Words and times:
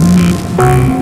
Bye. 0.00 0.99